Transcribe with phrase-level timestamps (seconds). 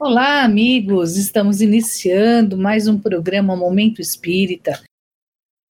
[0.00, 1.16] Olá, amigos!
[1.16, 4.80] Estamos iniciando mais um programa Momento Espírita.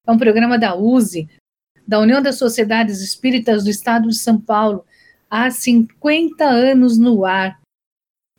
[0.04, 1.29] É um programa da USE,
[1.88, 4.83] da União das Sociedades Espíritas do Estado de São Paulo,
[5.29, 7.61] há 50 anos no ar.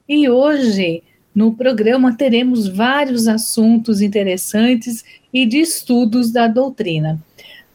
[0.08, 7.24] E hoje, no programa, teremos vários assuntos interessantes e de estudos da doutrina.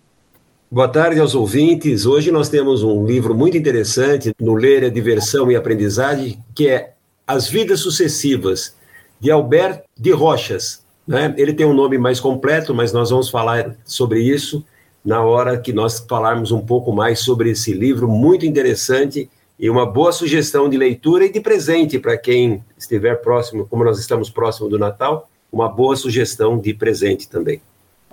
[0.70, 2.06] Boa tarde aos ouvintes.
[2.06, 6.96] Hoje nós temos um livro muito interessante no Ler é Diversão e Aprendizagem, que é
[7.26, 8.76] As Vidas Sucessivas,
[9.22, 10.84] de Alberto de Rochas.
[11.08, 11.34] Né?
[11.38, 14.66] Ele tem um nome mais completo, mas nós vamos falar sobre isso
[15.04, 19.86] na hora que nós falarmos um pouco mais sobre esse livro muito interessante e uma
[19.86, 24.70] boa sugestão de leitura e de presente para quem estiver próximo, como nós estamos próximo
[24.70, 27.62] do Natal, uma boa sugestão de presente também.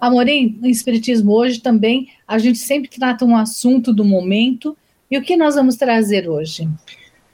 [0.00, 4.76] Amorim, no Espiritismo hoje também, a gente sempre trata um assunto do momento.
[5.10, 6.68] E o que nós vamos trazer hoje?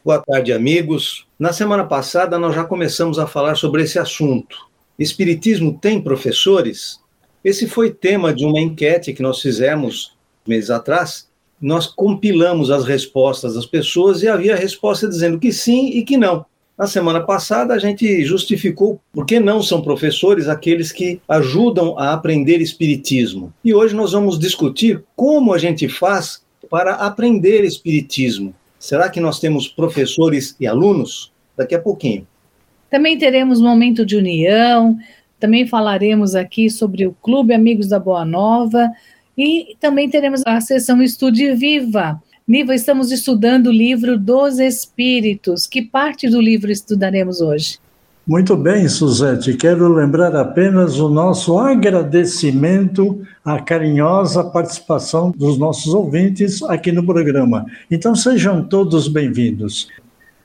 [0.05, 1.27] Boa tarde, amigos.
[1.39, 4.69] Na semana passada, nós já começamos a falar sobre esse assunto.
[4.99, 7.01] Espiritismo tem professores?
[7.45, 10.17] Esse foi tema de uma enquete que nós fizemos
[10.47, 11.30] meses atrás
[11.61, 16.47] nós compilamos as respostas das pessoas e havia resposta dizendo que sim e que não.
[16.79, 22.15] Na semana passada, a gente justificou por que não são professores aqueles que ajudam a
[22.15, 23.53] aprender Espiritismo.
[23.63, 28.55] E hoje nós vamos discutir como a gente faz para aprender Espiritismo.
[28.79, 31.31] Será que nós temos professores e alunos?
[31.55, 32.27] Daqui a pouquinho.
[32.91, 34.97] Também teremos momento de união,
[35.39, 38.91] também falaremos aqui sobre o Clube Amigos da Boa Nova
[39.41, 42.23] e também teremos a sessão Estude Viva.
[42.47, 45.67] Niva, estamos estudando o livro dos Espíritos.
[45.67, 47.79] Que parte do livro estudaremos hoje?
[48.27, 49.55] Muito bem, Suzete.
[49.55, 57.65] Quero lembrar apenas o nosso agradecimento à carinhosa participação dos nossos ouvintes aqui no programa.
[57.91, 59.89] Então sejam todos bem-vindos.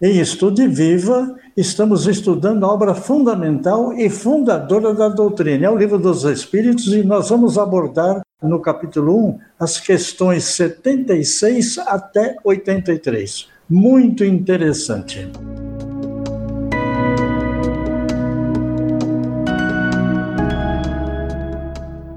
[0.02, 5.98] Em Estude Viva, estamos estudando a obra fundamental e fundadora da doutrina, é o Livro
[5.98, 13.48] dos Espíritos, e nós vamos abordar no capítulo 1, as questões 76 até 83.
[13.70, 15.30] Muito interessante.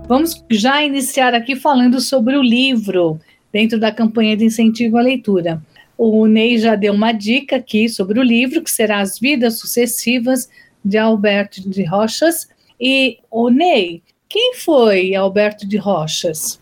[0.08, 3.20] Vamos já iniciar aqui falando sobre o livro,
[3.52, 5.62] dentro da campanha de incentivo à leitura.
[5.98, 10.48] O Ney já deu uma dica aqui sobre o livro, que será As Vidas Sucessivas,
[10.84, 12.48] de Alberto de Rochas.
[12.80, 16.60] E, o Ney, quem foi Alberto de Rochas?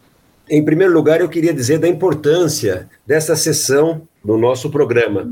[0.48, 5.30] Em primeiro lugar, eu queria dizer da importância dessa sessão no nosso programa,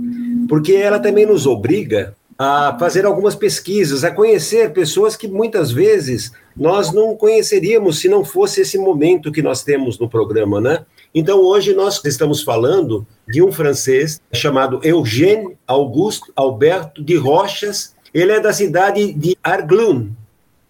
[0.49, 6.33] porque ela também nos obriga a fazer algumas pesquisas, a conhecer pessoas que muitas vezes
[6.57, 10.85] nós não conheceríamos se não fosse esse momento que nós temos no programa, né?
[11.15, 17.95] Então, hoje nós estamos falando de um francês chamado Eugène Auguste Alberto de Rochas.
[18.13, 20.11] Ele é da cidade de Arglun,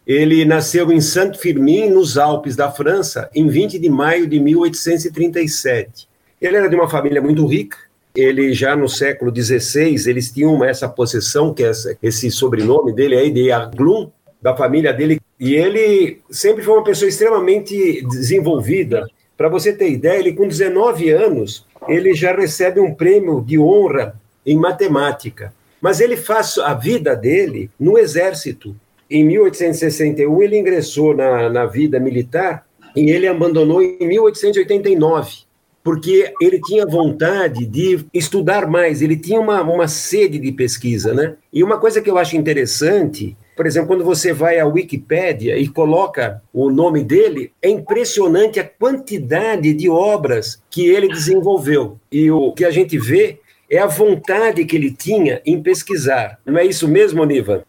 [0.07, 6.07] ele nasceu em Saint-Firmin, nos Alpes da França, em 20 de maio de 1837.
[6.41, 7.79] Ele era de uma família muito rica.
[8.15, 13.31] Ele já no século XVI, eles tinham essa possessão, que é esse sobrenome dele aí,
[13.31, 14.11] de Arglum,
[14.43, 15.19] da família dele.
[15.41, 19.09] E ele sempre foi uma pessoa extremamente desenvolvida.
[19.37, 24.19] Para você ter ideia, ele com 19 anos, ele já recebe um prêmio de honra
[24.47, 25.53] em matemática.
[25.81, 28.75] Mas ele faz a vida dele no exército.
[29.11, 32.67] Em 1861, ele ingressou na, na vida militar
[32.97, 35.45] e ele abandonou em 1889
[35.85, 41.35] porque ele tinha vontade de estudar mais, ele tinha uma, uma sede de pesquisa, né?
[41.53, 45.69] E uma coisa que eu acho interessante Por exemplo, quando você vai à Wikipédia e
[45.69, 51.99] coloca o nome dele, é impressionante a quantidade de obras que ele desenvolveu.
[52.11, 53.39] E o que a gente vê
[53.71, 56.39] é a vontade que ele tinha em pesquisar.
[56.45, 57.65] Não é isso mesmo, Niva?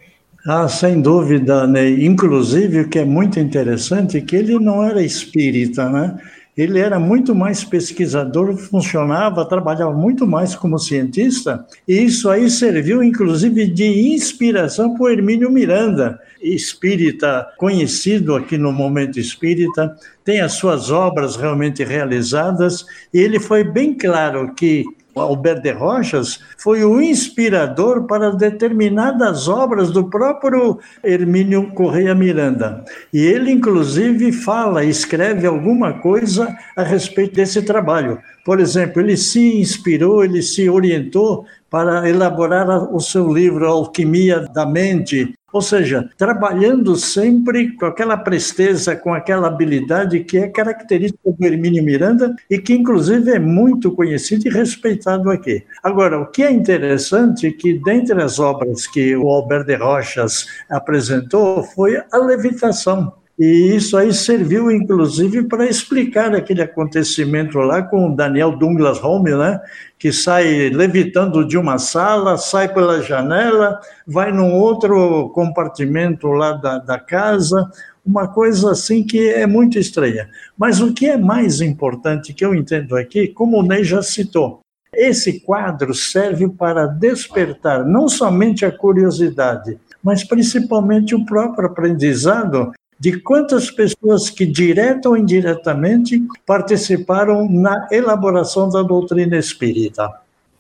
[0.48, 2.06] Ah, sem dúvida, Ney.
[2.06, 6.18] Inclusive, o que é muito interessante é que ele não era espírita, né?
[6.58, 13.04] Ele era muito mais pesquisador, funcionava, trabalhava muito mais como cientista, e isso aí serviu,
[13.04, 20.54] inclusive, de inspiração para o Hermínio Miranda, espírita conhecido aqui no Momento Espírita, tem as
[20.54, 24.86] suas obras realmente realizadas, e ele foi bem claro que
[25.16, 32.84] Alberto de Rochas foi o inspirador para determinadas obras do próprio Hermínio Correia Miranda.
[33.14, 38.20] E ele, inclusive, fala, escreve alguma coisa a respeito desse trabalho.
[38.44, 44.66] Por exemplo, ele se inspirou, ele se orientou para elaborar o seu livro Alquimia da
[44.66, 51.46] Mente, ou seja, trabalhando sempre com aquela presteza, com aquela habilidade que é característica do
[51.46, 55.64] Hermínio Miranda e que, inclusive, é muito conhecido e respeitado aqui.
[55.82, 60.46] Agora, o que é interessante é que, dentre as obras que o Albert de Rochas
[60.70, 63.14] apresentou, foi a levitação.
[63.38, 69.32] E isso aí serviu, inclusive, para explicar aquele acontecimento lá com o Daniel Douglas Home,
[69.32, 69.60] né?
[70.00, 76.78] Que sai levitando de uma sala, sai pela janela, vai num outro compartimento lá da,
[76.78, 77.70] da casa,
[78.06, 80.30] uma coisa assim que é muito estranha.
[80.58, 84.62] Mas o que é mais importante que eu entendo aqui, como o Ney já citou,
[84.94, 93.20] esse quadro serve para despertar não somente a curiosidade, mas principalmente o próprio aprendizado de
[93.20, 100.10] quantas pessoas que, direta ou indiretamente, participaram na elaboração da doutrina espírita.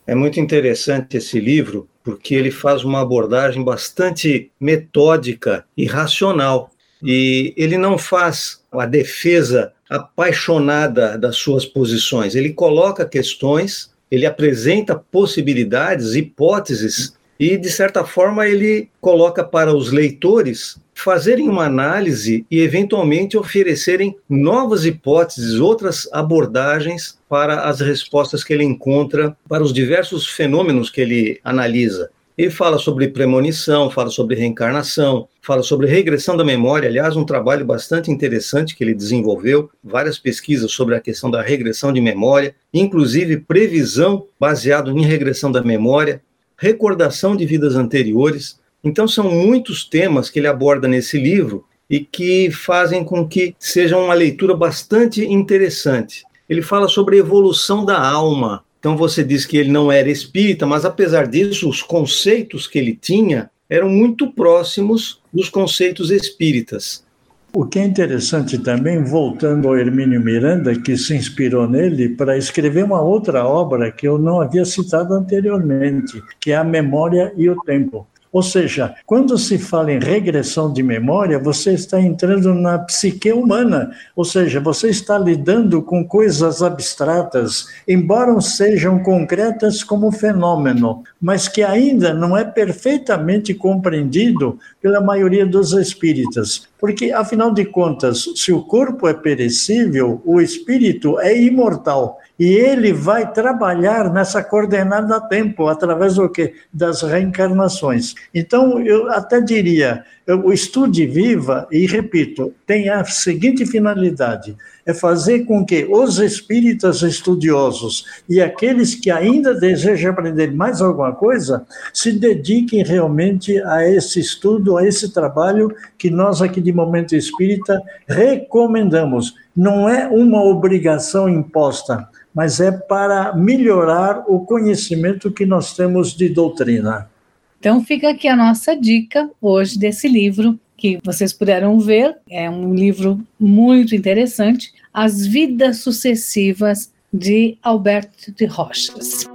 [0.05, 6.69] É muito interessante esse livro, porque ele faz uma abordagem bastante metódica e racional.
[7.01, 14.95] E ele não faz a defesa apaixonada das suas posições, ele coloca questões, ele apresenta
[14.95, 22.61] possibilidades, hipóteses, e, de certa forma, ele coloca para os leitores fazerem uma análise e,
[22.61, 30.25] eventualmente, oferecerem novas hipóteses, outras abordagens para as respostas que ele encontra para os diversos
[30.25, 32.09] fenômenos que ele analisa.
[32.37, 36.89] Ele fala sobre premonição, fala sobre reencarnação, fala sobre regressão da memória.
[36.89, 41.93] Aliás, um trabalho bastante interessante que ele desenvolveu, várias pesquisas sobre a questão da regressão
[41.93, 46.21] de memória, inclusive previsão baseado em regressão da memória,
[46.57, 48.59] recordação de vidas anteriores.
[48.85, 53.97] Então, são muitos temas que ele aborda nesse livro e que fazem com que seja
[53.97, 56.23] uma leitura bastante interessante.
[56.47, 58.63] Ele fala sobre a evolução da alma.
[58.79, 62.95] Então, você diz que ele não era espírita, mas apesar disso, os conceitos que ele
[62.95, 67.03] tinha eram muito próximos dos conceitos espíritas.
[67.51, 72.83] O que é interessante também, voltando ao Hermínio Miranda, que se inspirou nele para escrever
[72.83, 77.59] uma outra obra que eu não havia citado anteriormente, que é A Memória e o
[77.61, 78.05] Tempo.
[78.35, 83.91] Ou seja, quando se fala em regressão de memória, você está entrando na psique humana,
[84.13, 91.63] ou seja, você está lidando com coisas abstratas, embora sejam concretas como fenômeno, mas que
[91.63, 96.67] ainda não é perfeitamente compreendido pela maioria dos espíritas.
[96.85, 102.19] Porque, afinal de contas, se o corpo é perecível, o espírito é imortal.
[102.37, 106.53] E ele vai trabalhar nessa coordenada tempo, através do quê?
[106.71, 108.13] Das reencarnações.
[108.31, 110.03] Então, eu até diria,
[110.43, 117.01] o estude viva, e repito, tem a seguinte finalidade: é fazer com que os espíritas
[117.01, 124.19] estudiosos e aqueles que ainda desejam aprender mais alguma coisa se dediquem realmente a esse
[124.19, 129.33] estudo, a esse trabalho que nós aqui de Momento Espírita recomendamos.
[129.55, 136.27] Não é uma obrigação imposta mas é para melhorar o conhecimento que nós temos de
[136.27, 137.09] doutrina.
[137.57, 142.75] Então fica aqui a nossa dica hoje desse livro que vocês puderam ver, é um
[142.75, 149.25] livro muito interessante, As Vidas Sucessivas de Alberto de Rochas.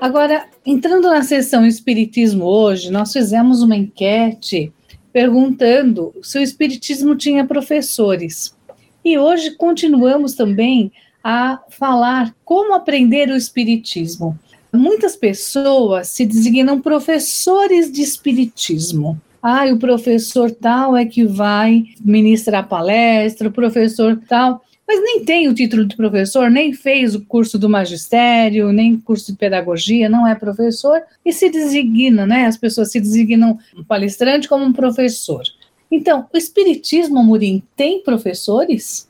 [0.00, 4.72] Agora, entrando na sessão Espiritismo hoje, nós fizemos uma enquete
[5.12, 8.56] perguntando se o Espiritismo tinha professores.
[9.04, 10.92] E hoje continuamos também
[11.24, 14.38] a falar como aprender o Espiritismo.
[14.72, 19.20] Muitas pessoas se designam professores de Espiritismo.
[19.42, 24.62] Ah, o professor tal é que vai ministrar palestra, o professor tal.
[24.88, 29.32] mas nem tem o título de professor, nem fez o curso do magistério, nem curso
[29.32, 32.46] de pedagogia, não é professor, e se designa, né?
[32.46, 35.42] As pessoas se designam um palestrante como um professor.
[35.90, 39.06] Então, o Espiritismo, Murim, tem professores?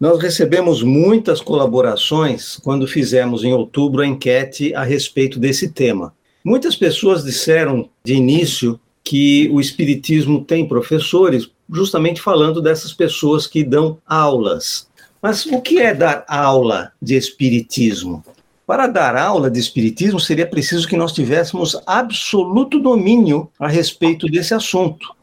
[0.00, 6.14] Nós recebemos muitas colaborações quando fizemos em outubro a enquete a respeito desse tema.
[6.42, 13.62] Muitas pessoas disseram de início que o Espiritismo tem professores, justamente falando dessas pessoas que
[13.62, 14.88] dão aulas.
[15.20, 18.24] Mas o que é dar aula de Espiritismo?
[18.66, 24.54] Para dar aula de Espiritismo, seria preciso que nós tivéssemos absoluto domínio a respeito desse
[24.54, 25.14] assunto.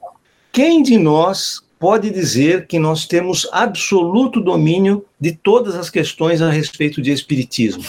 [0.51, 6.49] Quem de nós pode dizer que nós temos absoluto domínio de todas as questões a
[6.49, 7.83] respeito de Espiritismo?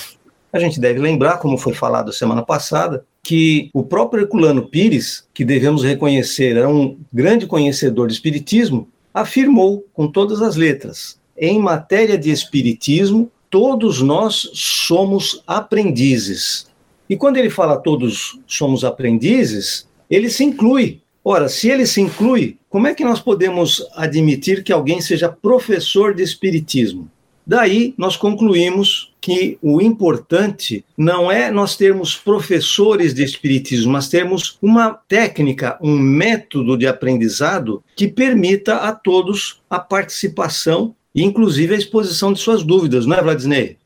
[0.52, 5.44] A gente deve lembrar, como foi falado semana passada, que o próprio Herculano Pires, que
[5.44, 12.16] devemos reconhecer era um grande conhecedor de Espiritismo, afirmou com todas as letras: em matéria
[12.16, 16.68] de espiritismo, todos nós somos aprendizes.
[17.08, 21.00] E quando ele fala todos somos aprendizes, ele se inclui.
[21.30, 26.14] Ora, se ele se inclui, como é que nós podemos admitir que alguém seja professor
[26.14, 27.06] de espiritismo?
[27.46, 34.56] Daí nós concluímos que o importante não é nós termos professores de espiritismo, mas termos
[34.62, 41.78] uma técnica, um método de aprendizado que permita a todos a participação e inclusive a
[41.78, 43.76] exposição de suas dúvidas, não é, Vladisney?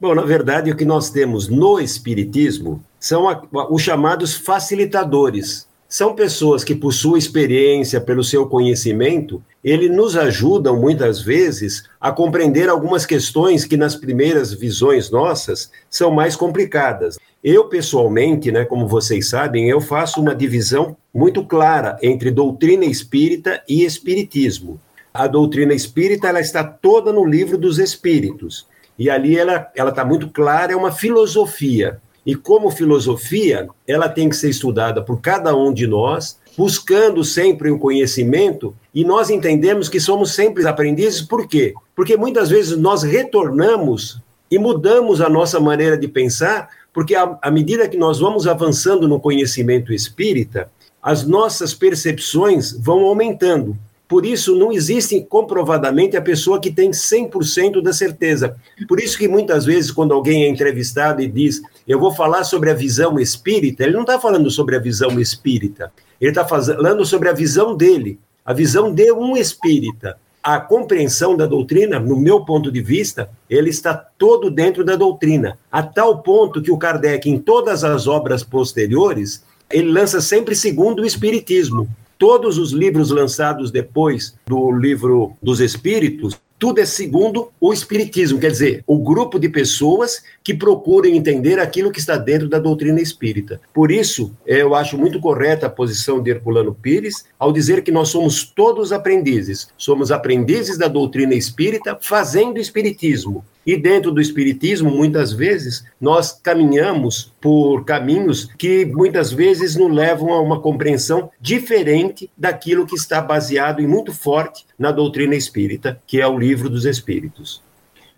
[0.00, 5.67] Bom, na verdade, o que nós temos no Espiritismo são a, os chamados facilitadores.
[5.88, 12.12] São pessoas que, por sua experiência, pelo seu conhecimento, ele nos ajudam muitas vezes a
[12.12, 17.18] compreender algumas questões que, nas primeiras visões nossas, são mais complicadas.
[17.42, 23.62] Eu, pessoalmente, né, como vocês sabem, eu faço uma divisão muito clara entre doutrina espírita
[23.66, 24.78] e espiritismo
[25.18, 28.68] a doutrina espírita ela está toda no livro dos Espíritos.
[28.96, 32.00] E ali ela está muito clara, é uma filosofia.
[32.28, 37.70] E como filosofia, ela tem que ser estudada por cada um de nós, buscando sempre
[37.70, 41.72] um conhecimento, e nós entendemos que somos sempre aprendizes, por quê?
[41.96, 44.20] Porque muitas vezes nós retornamos
[44.50, 49.18] e mudamos a nossa maneira de pensar, porque à medida que nós vamos avançando no
[49.18, 50.70] conhecimento espírita,
[51.02, 53.74] as nossas percepções vão aumentando.
[54.08, 58.56] Por isso, não existe comprovadamente a pessoa que tem 100% da certeza.
[58.88, 62.70] Por isso que muitas vezes, quando alguém é entrevistado e diz, eu vou falar sobre
[62.70, 67.28] a visão espírita, ele não está falando sobre a visão espírita, ele está falando sobre
[67.28, 70.16] a visão dele, a visão de um espírita.
[70.42, 75.58] A compreensão da doutrina, no meu ponto de vista, ele está todo dentro da doutrina,
[75.70, 81.02] a tal ponto que o Kardec, em todas as obras posteriores, ele lança sempre segundo
[81.02, 81.86] o espiritismo.
[82.18, 88.50] Todos os livros lançados depois do livro dos Espíritos, tudo é segundo o Espiritismo, quer
[88.50, 93.60] dizer, o grupo de pessoas que procuram entender aquilo que está dentro da doutrina espírita.
[93.72, 98.08] Por isso, eu acho muito correta a posição de Herculano Pires ao dizer que nós
[98.08, 99.68] somos todos aprendizes.
[99.76, 103.44] Somos aprendizes da doutrina espírita fazendo espiritismo.
[103.68, 110.32] E dentro do Espiritismo, muitas vezes, nós caminhamos por caminhos que muitas vezes nos levam
[110.32, 116.18] a uma compreensão diferente daquilo que está baseado e muito forte na doutrina espírita, que
[116.18, 117.62] é o livro dos Espíritos.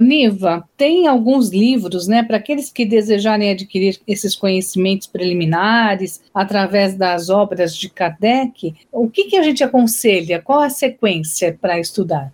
[0.00, 7.28] Niva, tem alguns livros, né, para aqueles que desejarem adquirir esses conhecimentos preliminares através das
[7.28, 8.74] obras de Kardec.
[8.90, 10.40] O que, que a gente aconselha?
[10.40, 12.32] Qual a sequência para estudar?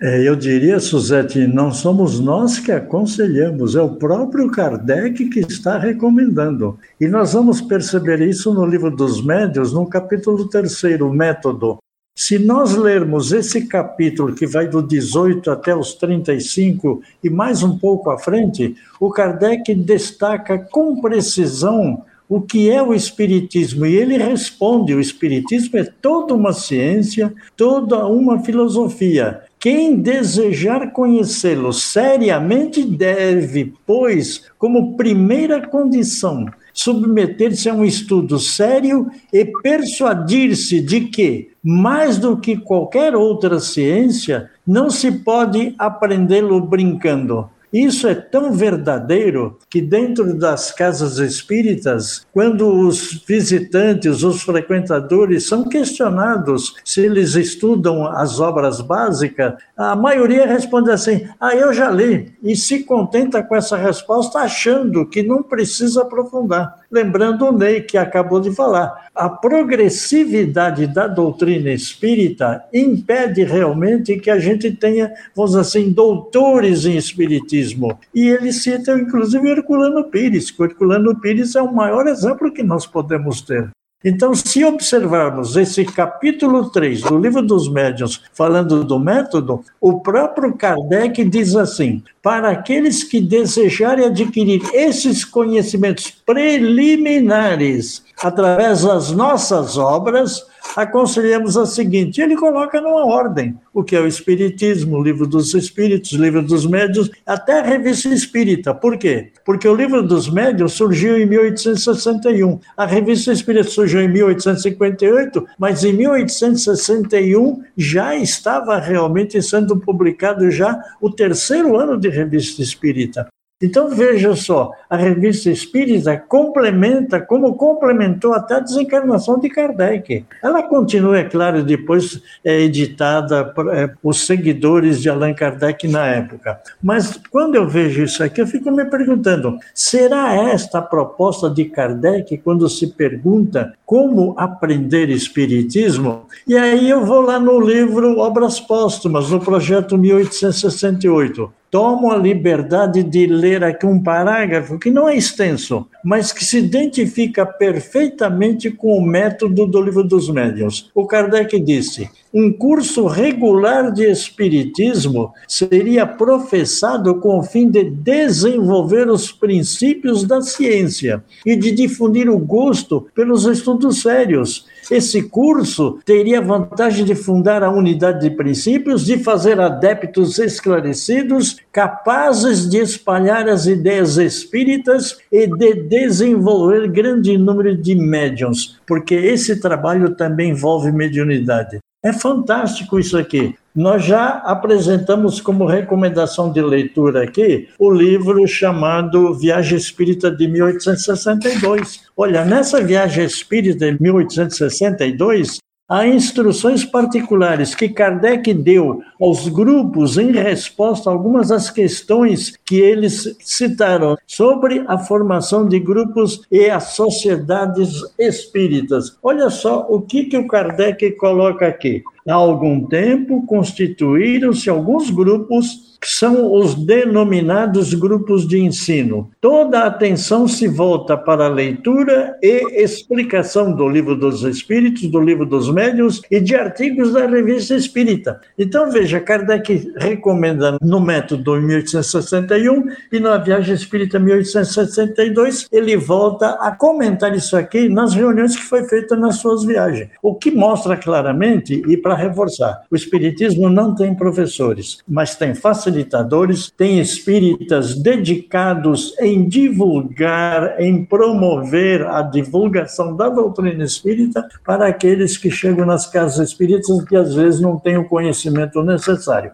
[0.00, 5.76] É, eu diria, Suzete, não somos nós que aconselhamos, é o próprio Kardec que está
[5.76, 6.78] recomendando.
[7.00, 11.78] E nós vamos perceber isso no livro dos médios, no capítulo terceiro, Método.
[12.18, 17.78] Se nós lermos esse capítulo, que vai do 18 até os 35, e mais um
[17.78, 23.86] pouco à frente, o Kardec destaca com precisão o que é o Espiritismo.
[23.86, 29.42] E ele responde: o Espiritismo é toda uma ciência, toda uma filosofia.
[29.60, 36.46] Quem desejar conhecê-lo seriamente deve, pois, como primeira condição,
[36.78, 44.48] submeter-se a um estudo sério e persuadir-se de que, mais do que qualquer outra ciência,
[44.64, 47.50] não se pode aprendê-lo brincando.
[47.72, 55.68] Isso é tão verdadeiro que, dentro das casas espíritas, quando os visitantes, os frequentadores são
[55.68, 62.32] questionados se eles estudam as obras básicas, a maioria responde assim: Ah, eu já li,
[62.42, 66.78] e se contenta com essa resposta, achando que não precisa aprofundar.
[66.90, 69.08] Lembrando o Ney, que acabou de falar.
[69.14, 76.86] A progressividade da doutrina espírita impede realmente que a gente tenha, vamos dizer assim, doutores
[76.86, 77.98] em espiritismo.
[78.14, 82.86] E ele cita, inclusive, Herculano Pires, que Herculano Pires é o maior exemplo que nós
[82.86, 83.68] podemos ter.
[84.04, 90.54] Então, se observarmos esse capítulo 3 do Livro dos Médiuns, falando do método, o próprio
[90.56, 100.46] Kardec diz assim: para aqueles que desejarem adquirir esses conhecimentos preliminares através das nossas obras,
[100.76, 105.54] aconselhamos a seguinte: ele coloca numa ordem o que é o Espiritismo, o Livro dos
[105.54, 108.74] Espíritos, o Livro dos Médios, até a Revista Espírita.
[108.74, 109.32] Por quê?
[109.44, 115.84] Porque o Livro dos Médios surgiu em 1861, a Revista Espírita surgiu em 1858, mas
[115.84, 123.28] em 1861 já estava realmente sendo publicado já o terceiro ano de Revista Espírita.
[123.60, 130.24] Então veja só, a revista Espírita complementa, como complementou até a desencarnação de Kardec.
[130.40, 136.06] Ela continua, é claro, depois é editada por é, os seguidores de Allan Kardec na
[136.06, 136.60] época.
[136.80, 141.64] Mas quando eu vejo isso aqui, eu fico me perguntando: será esta a proposta de
[141.64, 146.28] Kardec quando se pergunta como aprender Espiritismo?
[146.46, 153.02] E aí eu vou lá no livro Obras Póstumas, no projeto 1868 tomo a liberdade
[153.02, 158.96] de ler aqui um parágrafo que não é extenso, mas que se identifica perfeitamente com
[158.96, 160.90] o método do Livro dos Médiuns.
[160.94, 169.08] O Kardec disse: um curso regular de Espiritismo seria professado com o fim de desenvolver
[169.08, 176.38] os princípios da ciência e de difundir o gosto pelos estudos sérios esse curso teria
[176.38, 183.48] a vantagem de fundar a unidade de princípios, de fazer adeptos esclarecidos, capazes de espalhar
[183.48, 190.90] as ideias espíritas e de desenvolver grande número de médiums, porque esse trabalho também envolve
[190.90, 191.78] mediunidade.
[192.02, 193.54] É fantástico isso aqui.
[193.78, 202.00] Nós já apresentamos como recomendação de leitura aqui o livro chamado Viagem Espírita de 1862.
[202.16, 210.32] Olha, nessa Viagem Espírita de 1862, Há instruções particulares que Kardec deu aos grupos em
[210.32, 216.92] resposta a algumas das questões que eles citaram sobre a formação de grupos e as
[216.92, 219.16] sociedades espíritas.
[219.22, 222.04] Olha só o que, que o Kardec coloca aqui.
[222.28, 229.30] Há algum tempo constituíram-se alguns grupos que são os denominados grupos de ensino.
[229.40, 235.20] Toda a atenção se volta para a leitura e explicação do Livro dos Espíritos, do
[235.20, 238.40] Livro dos Médiuns e de artigos da Revista Espírita.
[238.56, 246.50] Então, veja, Kardec recomenda no método em 1861 e na Viagem Espírita 1862, ele volta
[246.60, 250.08] a comentar isso aqui nas reuniões que foi feita nas suas viagens.
[250.22, 256.70] O que mostra claramente, e para reforçar, o Espiritismo não tem professores, mas tem facilitadores,
[256.76, 265.50] tem espíritas dedicados em divulgar, em promover a divulgação da doutrina espírita para aqueles que
[265.50, 269.52] chegam nas casas espíritas que às vezes não têm o conhecimento necessário.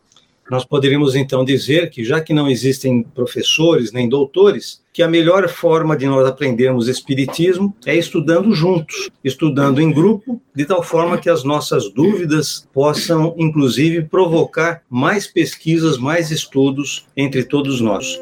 [0.51, 5.49] Nós poderíamos então dizer que, já que não existem professores nem doutores, que a melhor
[5.49, 11.31] forma de nós aprendermos Espiritismo é estudando juntos, estudando em grupo, de tal forma que
[11.31, 18.21] as nossas dúvidas possam, inclusive, provocar mais pesquisas, mais estudos entre todos nós.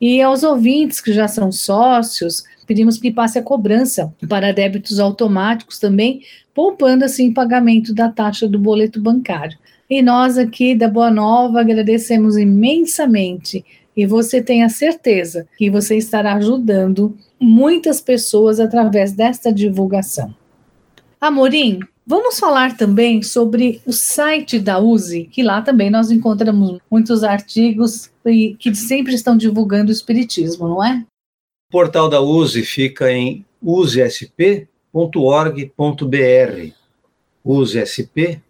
[0.00, 5.78] E aos ouvintes que já são sócios, pedimos que passe a cobrança para débitos automáticos
[5.78, 6.20] também,
[6.54, 9.58] poupando assim o pagamento da taxa do boleto bancário.
[9.88, 13.64] E nós aqui da Boa Nova agradecemos imensamente
[13.96, 20.34] e você tenha certeza que você estará ajudando muitas pessoas através desta divulgação.
[21.18, 27.24] Amorim, vamos falar também sobre o site da USE, que lá também nós encontramos muitos
[27.24, 28.10] artigos
[28.58, 31.02] que sempre estão divulgando o espiritismo, não é?
[31.68, 34.64] O portal da USE fica em usesp.org.br
[37.44, 38.44] usesp.org.br.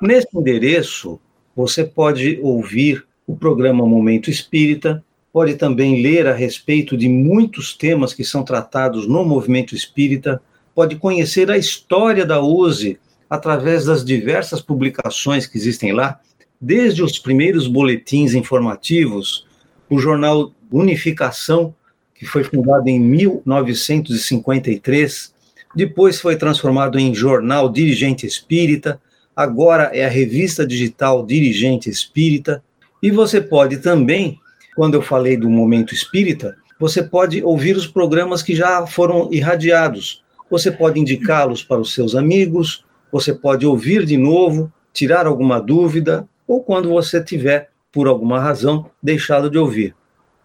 [0.00, 1.20] Nesse endereço,
[1.54, 8.14] você pode ouvir o programa Momento Espírita, pode também ler a respeito de muitos temas
[8.14, 10.40] que são tratados no movimento espírita,
[10.74, 12.98] pode conhecer a história da USE
[13.28, 16.18] através das diversas publicações que existem lá,
[16.58, 19.46] desde os primeiros boletins informativos,
[19.88, 21.74] o jornal Unificação,
[22.14, 25.32] que foi fundado em 1953,
[25.74, 29.00] depois foi transformado em jornal Dirigente Espírita,
[29.34, 32.62] agora é a revista digital Dirigente Espírita,
[33.02, 34.38] e você pode também
[34.78, 40.22] quando eu falei do momento espírita, você pode ouvir os programas que já foram irradiados.
[40.48, 46.28] Você pode indicá-los para os seus amigos, você pode ouvir de novo, tirar alguma dúvida,
[46.46, 49.94] ou quando você tiver, por alguma razão, deixado de ouvir.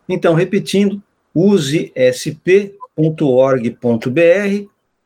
[0.07, 1.01] Então, repetindo,
[1.33, 2.73] use sp.org.br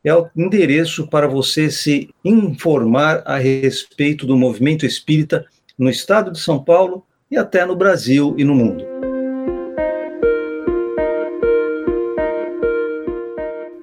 [0.04, 5.44] é o endereço para você se informar a respeito do movimento espírita
[5.78, 8.84] no estado de São Paulo e até no Brasil e no mundo.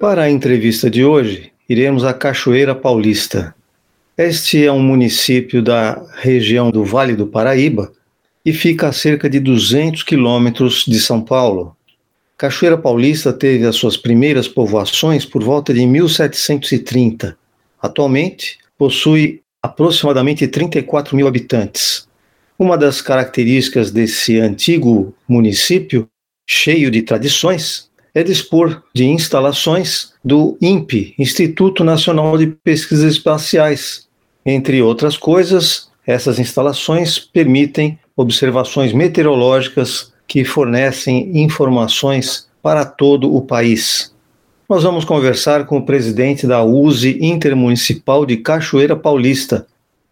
[0.00, 3.54] Para a entrevista de hoje, iremos à Cachoeira Paulista.
[4.16, 7.92] Este é um município da região do Vale do Paraíba
[8.46, 11.76] e fica a cerca de 200 quilômetros de São Paulo.
[12.38, 17.36] Cachoeira Paulista teve as suas primeiras povoações por volta de 1730.
[17.82, 22.06] Atualmente, possui aproximadamente 34 mil habitantes.
[22.56, 26.08] Uma das características desse antigo município,
[26.48, 34.06] cheio de tradições, é dispor de instalações do INPE, Instituto Nacional de Pesquisas Espaciais.
[34.44, 44.12] Entre outras coisas, essas instalações permitem observações meteorológicas que fornecem informações para todo o país.
[44.68, 49.66] Nós vamos conversar com o presidente da USE Intermunicipal de Cachoeira Paulista.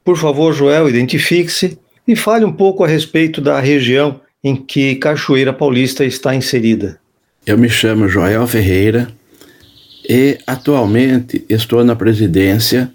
[0.05, 5.53] Por favor, Joel, identifique-se e fale um pouco a respeito da região em que Cachoeira
[5.53, 7.01] Paulista está inserida.
[7.47, 9.09] Eu me chamo Joel Ferreira
[10.09, 12.93] e atualmente estou na presidência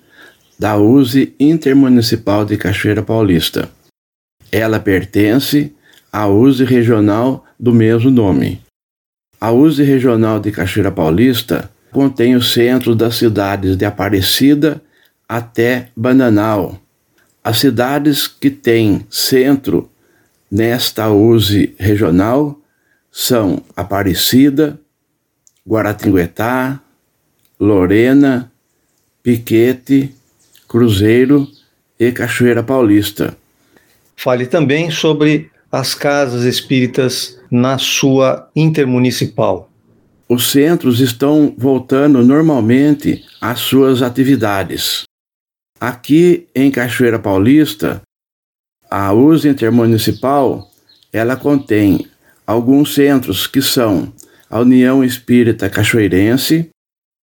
[0.57, 3.69] da USE Intermunicipal de Cachoeira Paulista.
[4.51, 5.73] Ela pertence
[6.11, 8.61] à USE Regional do mesmo nome.
[9.39, 14.81] A USE Regional de Cachoeira Paulista contém os centros das cidades de Aparecida
[15.27, 16.79] até Bananal.
[17.43, 19.89] As cidades que têm centro
[20.51, 22.59] nesta USE regional
[23.11, 24.79] são Aparecida,
[25.67, 26.79] Guaratinguetá,
[27.59, 28.51] Lorena,
[29.21, 30.13] Piquete,
[30.67, 31.47] Cruzeiro
[31.99, 33.37] e Cachoeira Paulista.
[34.21, 39.71] Fale também sobre as casas espíritas na sua intermunicipal.
[40.27, 45.03] Os centros estão voltando normalmente às suas atividades.
[45.79, 48.01] Aqui em Cachoeira Paulista,
[48.91, 50.69] a uso intermunicipal
[51.13, 52.05] ela contém
[52.45, 54.11] alguns centros que são
[54.49, 56.67] a União Espírita Cachoeirense,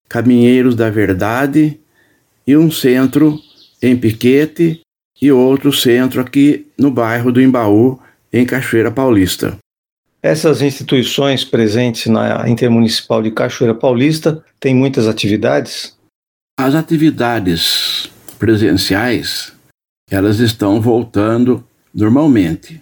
[0.09, 1.79] Caminheiros da Verdade
[2.47, 3.39] e um centro
[3.83, 4.81] em Piquete
[5.21, 7.99] e outro centro aqui no bairro do Embaú,
[8.33, 9.57] em Cachoeira Paulista.
[10.23, 15.97] Essas instituições presentes na Intermunicipal de Cachoeira Paulista têm muitas atividades?
[16.59, 19.53] As atividades presenciais,
[20.11, 22.81] elas estão voltando normalmente.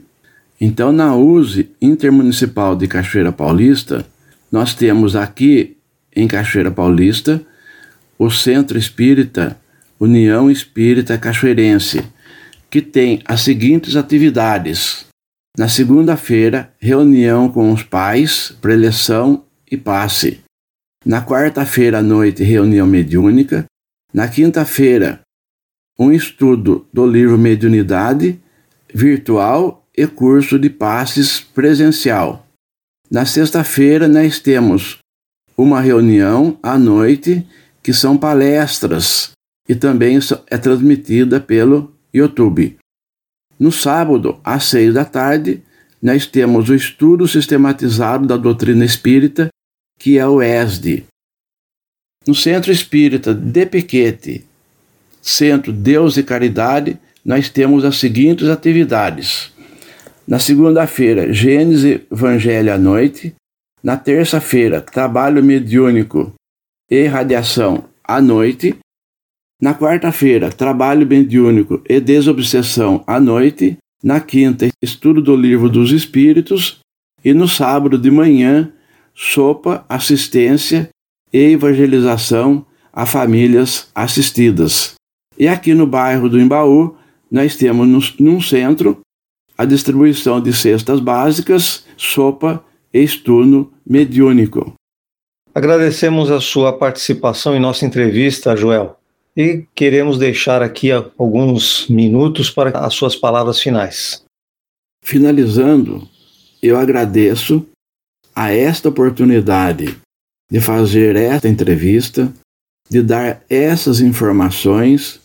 [0.60, 4.06] Então, na USE Intermunicipal de Cachoeira Paulista,
[4.50, 5.76] nós temos aqui
[6.14, 7.42] em Cachoeira Paulista
[8.18, 9.58] o Centro Espírita
[9.98, 12.04] União Espírita Cachoeirense,
[12.74, 15.06] que tem as seguintes atividades.
[15.56, 20.40] Na segunda-feira, reunião com os pais, preleção e passe.
[21.06, 23.64] Na quarta-feira à noite, reunião mediúnica.
[24.12, 25.20] Na quinta-feira,
[25.96, 28.40] um estudo do livro Mediunidade
[28.92, 32.44] virtual e curso de passes presencial.
[33.08, 34.98] Na sexta-feira, nós temos
[35.56, 37.46] uma reunião à noite,
[37.80, 39.30] que são palestras,
[39.68, 42.76] e também é transmitida pelo YouTube.
[43.58, 45.62] No sábado, às seis da tarde,
[46.00, 49.48] nós temos o estudo sistematizado da doutrina espírita,
[49.98, 51.04] que é o ESD.
[52.26, 54.44] No Centro Espírita de Piquete,
[55.20, 59.52] Centro Deus e Caridade, nós temos as seguintes atividades.
[60.26, 63.34] Na segunda-feira, Gênesis Evangelho à noite.
[63.82, 66.32] Na terça-feira, trabalho mediúnico
[66.90, 68.74] e radiação à noite.
[69.60, 73.78] Na quarta-feira, trabalho mediúnico e desobsessão à noite.
[74.02, 76.80] Na quinta, estudo do livro dos Espíritos.
[77.24, 78.72] E no sábado de manhã,
[79.14, 80.90] sopa, assistência
[81.32, 84.94] e evangelização a famílias assistidas.
[85.38, 86.96] E aqui no bairro do Embaú,
[87.30, 89.00] nós temos num centro
[89.56, 92.62] a distribuição de cestas básicas, sopa
[92.92, 94.74] e estudo mediúnico.
[95.54, 98.98] Agradecemos a sua participação em nossa entrevista, Joel
[99.36, 104.22] e queremos deixar aqui alguns minutos para as suas palavras finais.
[105.04, 106.08] Finalizando,
[106.62, 107.66] eu agradeço
[108.34, 109.98] a esta oportunidade
[110.50, 112.32] de fazer esta entrevista,
[112.88, 115.20] de dar essas informações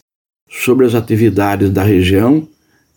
[0.49, 2.47] sobre as atividades da região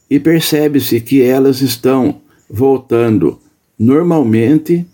[0.09, 3.41] e percebe-se que elas estão voltando
[3.79, 4.87] normalmente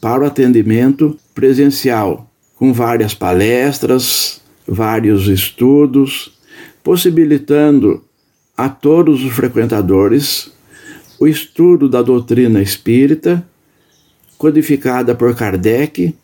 [0.00, 4.39] para o atendimento presencial, com várias palestras,
[4.70, 6.32] vários estudos,
[6.84, 8.04] possibilitando
[8.56, 10.52] a todos os frequentadores
[11.18, 13.44] o estudo da doutrina espírita,
[14.38, 16.14] codificada por Kardec,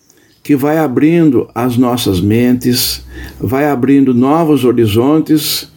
[0.42, 3.04] que vai abrindo as nossas mentes,
[3.38, 5.70] vai abrindo novos horizontes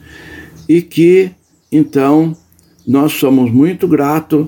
[0.69, 1.31] e que,
[1.71, 2.37] então,
[2.87, 4.47] nós somos muito gratos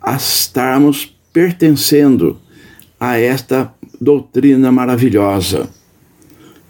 [0.00, 2.38] a estarmos pertencendo
[2.98, 5.68] a esta doutrina maravilhosa.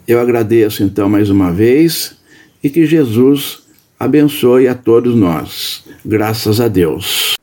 [0.07, 2.17] Eu agradeço então mais uma vez
[2.61, 3.63] e que Jesus
[3.97, 5.85] abençoe a todos nós.
[6.05, 7.35] Graças a Deus.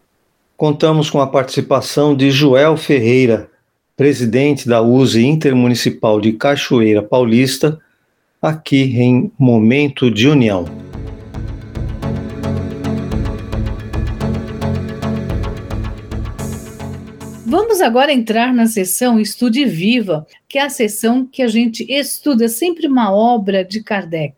[0.57, 3.49] Contamos com a participação de Joel Ferreira,
[3.96, 7.79] presidente da USE Intermunicipal de Cachoeira Paulista,
[8.42, 10.89] aqui em Momento de União.
[17.51, 22.49] Vamos agora entrar na sessão Estude Viva, que é a sessão que a gente estuda
[22.49, 24.37] sempre uma obra de Kardec.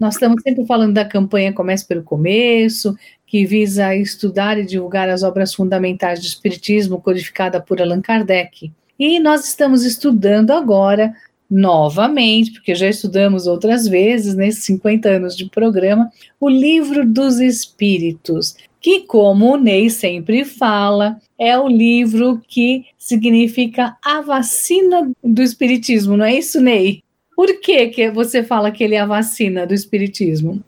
[0.00, 2.96] Nós estamos sempre falando da campanha Comece pelo Começo,
[3.26, 8.72] que visa estudar e divulgar as obras fundamentais do Espiritismo codificada por Allan Kardec.
[8.98, 11.14] E nós estamos estudando agora,
[11.50, 18.56] novamente, porque já estudamos outras vezes, nesses 50 anos de programa, o Livro dos Espíritos,
[18.84, 26.18] que, como o Ney sempre fala, é o livro que significa a vacina do Espiritismo,
[26.18, 27.02] não é isso, Ney?
[27.34, 30.62] Por que, que você fala que ele é a vacina do Espiritismo?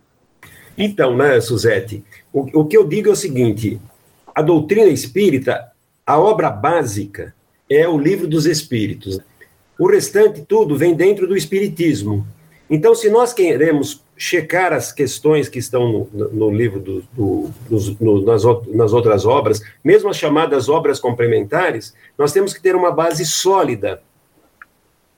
[0.79, 2.02] Então, né, Suzete,
[2.33, 3.79] o, o que eu digo é o seguinte:
[4.35, 5.70] a doutrina espírita,
[6.07, 7.35] a obra básica,
[7.68, 9.18] é o livro dos Espíritos.
[9.79, 12.26] O restante tudo vem dentro do Espiritismo.
[12.70, 17.50] Então, se nós queremos checar as questões que estão no, no livro do, do,
[18.00, 22.90] no, nas, nas outras obras, mesmo as chamadas obras complementares, nós temos que ter uma
[22.90, 24.02] base sólida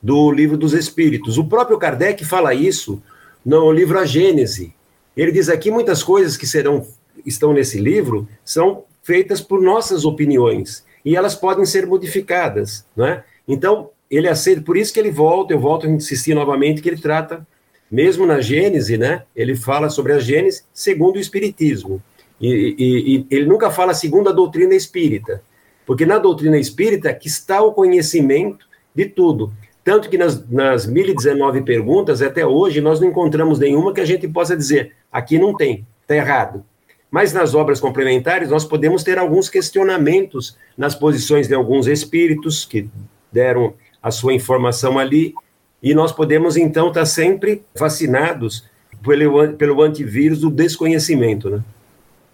[0.03, 1.39] do livro dos Espíritos.
[1.39, 3.03] O próprio Kardec fala isso
[3.45, 4.75] no livro A Gênese.
[5.17, 6.87] Ele diz aqui muitas coisas que serão
[7.27, 13.25] estão nesse livro são feitas por nossas opiniões e elas podem ser modificadas, não é?
[13.47, 17.01] Então ele aceita, por isso que ele volta, eu volto a insistir novamente que ele
[17.01, 17.47] trata
[17.91, 22.03] mesmo na Gênese, né, ele fala sobre a Gênese segundo o Espiritismo.
[22.41, 25.43] E, e, e, ele nunca fala segundo a doutrina espírita,
[25.85, 29.53] porque na doutrina espírita que está o conhecimento de tudo.
[29.83, 34.29] Tanto que nas, nas 1019 perguntas, até hoje, nós não encontramos nenhuma que a gente
[34.29, 36.63] possa dizer, aqui não tem, está errado.
[37.11, 42.89] Mas nas obras complementares, nós podemos ter alguns questionamentos nas posições de alguns espíritos que
[43.33, 43.73] deram
[44.03, 45.35] a sua informação ali,
[45.83, 48.65] e nós podemos, então, estar sempre vacinados
[49.03, 51.63] pelo, pelo antivírus do desconhecimento, né?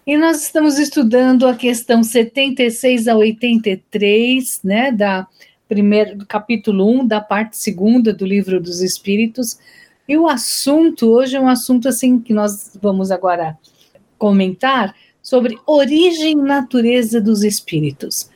[0.07, 5.27] E nós estamos estudando a questão 76 a 83, né, da
[5.67, 9.59] primeiro, do capítulo 1, da parte segunda do livro dos Espíritos.
[10.07, 13.57] E o assunto hoje é um assunto assim que nós vamos agora
[14.19, 18.31] comentar sobre origem e natureza dos espíritos.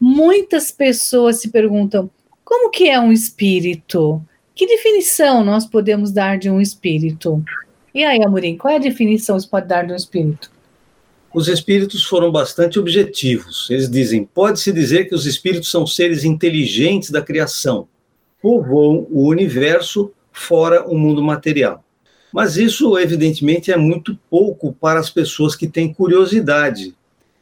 [0.00, 2.10] Muitas pessoas se perguntam:
[2.42, 4.22] como que é um espírito?
[4.60, 7.42] Que definição nós podemos dar de um espírito?
[7.94, 10.50] E aí, Amorim, qual é a definição que você pode dar de um espírito?
[11.32, 13.70] os espíritos foram bastante objetivos.
[13.70, 17.88] Eles dizem: pode-se dizer que os espíritos são seres inteligentes da criação,
[18.42, 21.82] povoam o universo fora o mundo material.
[22.30, 26.94] Mas isso, evidentemente, é muito pouco para as pessoas que têm curiosidade,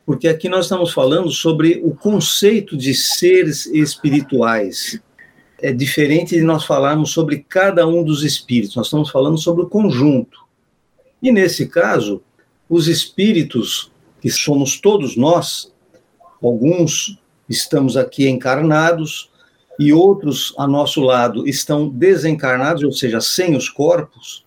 [0.06, 5.00] porque aqui nós estamos falando sobre o conceito de seres espirituais.
[5.60, 9.68] É diferente de nós falarmos sobre cada um dos espíritos, nós estamos falando sobre o
[9.68, 10.46] conjunto.
[11.20, 12.22] E nesse caso,
[12.68, 13.90] os espíritos,
[14.20, 15.72] que somos todos nós,
[16.42, 17.18] alguns
[17.48, 19.30] estamos aqui encarnados
[19.78, 24.44] e outros a nosso lado estão desencarnados, ou seja, sem os corpos,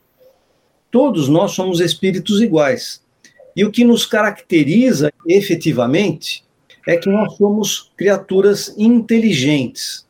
[0.90, 3.02] todos nós somos espíritos iguais.
[3.56, 6.44] E o que nos caracteriza efetivamente
[6.88, 10.06] é que nós somos criaturas inteligentes.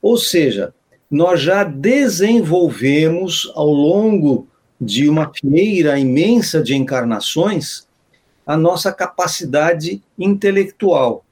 [0.00, 0.74] Ou seja,
[1.10, 4.46] nós já desenvolvemos ao longo
[4.80, 7.86] de uma fileira imensa de encarnações
[8.46, 11.24] a nossa capacidade intelectual.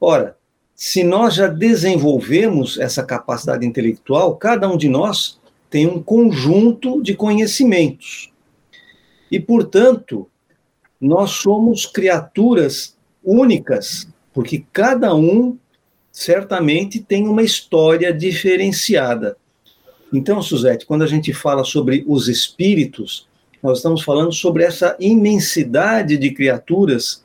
[0.00, 0.36] Ora,
[0.74, 5.40] se nós já desenvolvemos essa capacidade intelectual, cada um de nós
[5.70, 8.30] tem um conjunto de conhecimentos.
[9.30, 10.28] E, portanto,
[11.00, 15.56] nós somos criaturas únicas, porque cada um
[16.14, 19.36] certamente tem uma história diferenciada.
[20.12, 23.26] Então, Suzete, quando a gente fala sobre os espíritos,
[23.60, 27.24] nós estamos falando sobre essa imensidade de criaturas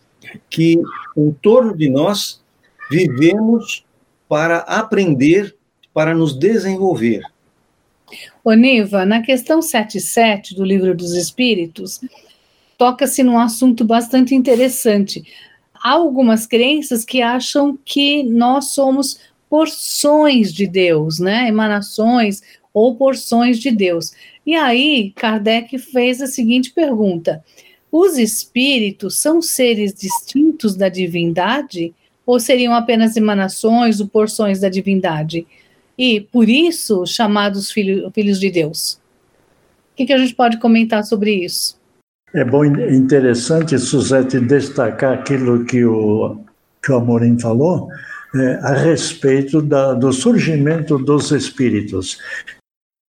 [0.49, 0.82] que,
[1.15, 2.41] em torno de nós,
[2.89, 3.86] vivemos
[4.28, 5.56] para aprender,
[5.93, 7.21] para nos desenvolver.
[8.43, 12.02] Oniva, na questão 77 do Livro dos Espíritos,
[12.75, 15.23] toca-se num assunto bastante interessante.
[15.82, 21.48] Há algumas crenças que acham que nós somos porções de Deus, né?
[21.48, 22.42] Emanações
[22.74, 24.12] ou porções de Deus.
[24.46, 27.44] E aí, Kardec fez a seguinte pergunta:
[27.92, 31.94] os espíritos são seres distintos da divindade
[32.26, 35.48] ou seriam apenas emanações ou porções da divindade?
[35.98, 39.00] E, por isso, chamados filho, filhos de Deus.
[39.92, 41.79] O que, que a gente pode comentar sobre isso?
[42.34, 46.38] É bom, interessante, Suzete, destacar aquilo que o,
[46.82, 47.89] que o Amorim falou
[48.36, 52.20] é, a respeito da, do surgimento dos espíritos.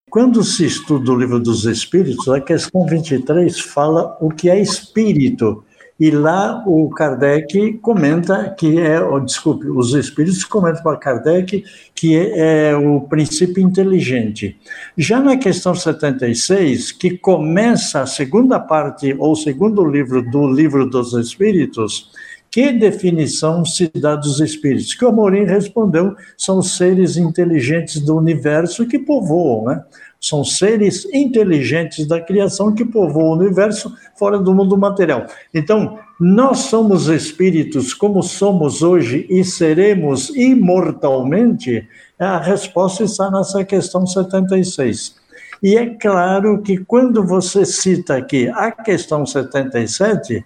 [0.09, 5.63] Quando se estuda o livro dos Espíritos, a questão 23 fala o que é espírito.
[6.01, 12.17] E lá o Kardec comenta que é, oh, desculpe, os espíritos comentam para Kardec que
[12.17, 14.59] é, é, o princípio inteligente.
[14.97, 21.13] Já na questão 76, que começa a segunda parte, ou segundo livro do livro dos
[21.13, 22.09] Espíritos,
[22.51, 24.93] que definição se dá dos espíritos?
[24.93, 29.81] Que o Amorim respondeu: são seres inteligentes do universo que povoam, né?
[30.19, 35.25] São seres inteligentes da criação que povoam o universo fora do mundo material.
[35.53, 41.87] Então, nós somos espíritos como somos hoje e seremos imortalmente?
[42.19, 45.20] A resposta está nessa questão 76.
[45.61, 50.43] E é claro que quando você cita aqui a questão 77,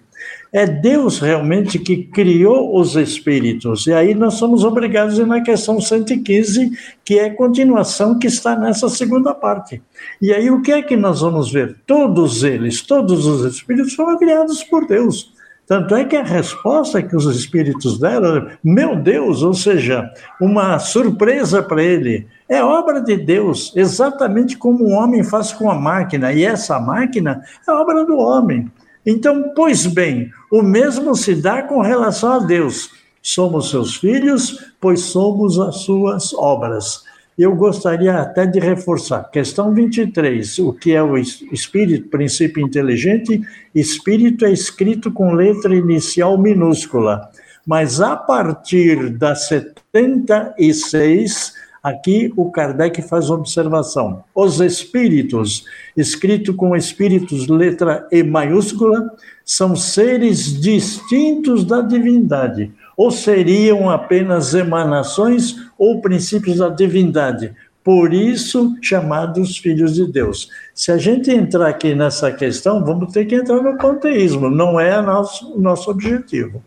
[0.52, 3.86] é Deus realmente que criou os espíritos.
[3.86, 6.70] E aí nós somos obrigados a ir na questão 115,
[7.04, 9.82] que é continuação que está nessa segunda parte.
[10.20, 11.76] E aí o que é que nós vamos ver?
[11.86, 15.34] Todos eles, todos os espíritos foram criados por Deus.
[15.66, 20.08] Tanto é que a resposta que os espíritos deram, meu Deus, ou seja,
[20.40, 25.74] uma surpresa para ele, é obra de Deus, exatamente como o homem faz com a
[25.74, 28.70] máquina, e essa máquina é obra do homem.
[29.04, 32.90] Então, pois bem, o mesmo se dá com relação a Deus.
[33.22, 37.04] Somos seus filhos, pois somos as suas obras.
[37.38, 39.30] Eu gostaria até de reforçar.
[39.30, 43.40] Questão 23, o que é o espírito, princípio inteligente?
[43.74, 47.28] Espírito é escrito com letra inicial minúscula,
[47.66, 51.52] mas a partir da 76
[51.86, 54.24] Aqui o Kardec faz uma observação.
[54.34, 55.64] Os espíritos,
[55.96, 65.54] escrito com espíritos letra E maiúscula, são seres distintos da divindade, ou seriam apenas emanações
[65.78, 70.50] ou princípios da divindade, por isso chamados filhos de Deus.
[70.74, 75.00] Se a gente entrar aqui nessa questão, vamos ter que entrar no panteísmo, não é
[75.00, 76.60] nosso, nosso objetivo.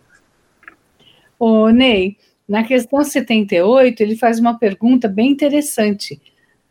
[1.38, 2.16] Ô, Ney,
[2.50, 6.20] na questão 78, ele faz uma pergunta bem interessante.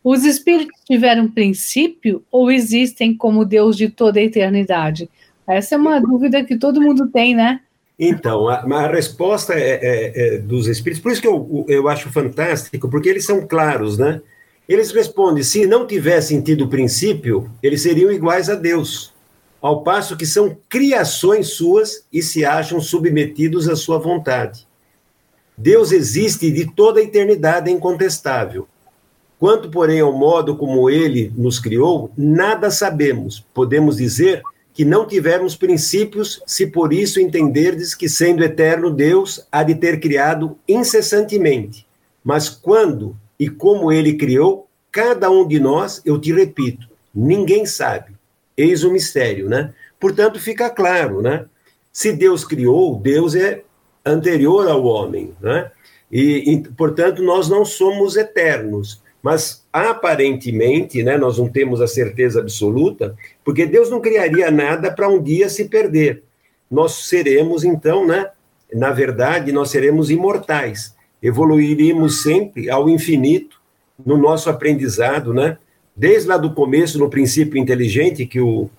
[0.03, 5.09] Os espíritos tiveram princípio ou existem como Deus de toda a eternidade?
[5.47, 7.61] Essa é uma dúvida que todo mundo tem, né?
[7.97, 12.11] Então, a, a resposta é, é, é, dos espíritos, por isso que eu, eu acho
[12.11, 14.21] fantástico, porque eles são claros, né?
[14.69, 19.15] Eles respondem: se não tivessem tido princípio, eles seriam iguais a Deus.
[19.61, 24.68] ao passo que são criações suas e se acham submetidos à sua vontade.
[25.61, 28.69] Deus existe de toda a eternidade, é incontestável.
[29.41, 33.45] Quanto, porém, ao modo como ele nos criou, nada sabemos.
[33.53, 34.41] Podemos dizer
[34.73, 39.99] que não tivemos princípios, se por isso entenderdes que, sendo eterno Deus, há de ter
[39.99, 41.85] criado incessantemente.
[42.23, 48.13] Mas quando e como ele criou, cada um de nós, eu te repito, ninguém sabe.
[48.57, 49.75] Eis o mistério, né?
[49.99, 51.47] Portanto, fica claro, né?
[51.93, 53.65] Se Deus criou, Deus é
[54.11, 55.71] anterior ao homem, né?
[56.11, 59.03] E, e portanto, nós não somos eternos.
[59.23, 65.09] Mas aparentemente, né, nós não temos a certeza absoluta, porque Deus não criaria nada para
[65.09, 66.23] um dia se perder.
[66.71, 68.31] Nós seremos então, né,
[68.73, 70.95] na verdade, nós seremos imortais.
[71.23, 73.61] Evoluiremos sempre ao infinito
[74.05, 75.59] no nosso aprendizado, né?
[75.97, 78.71] Desde lá do começo, no princípio inteligente que o,